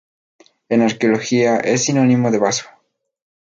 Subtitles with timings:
[0.69, 2.65] En arqueología es sinónimo de vaso.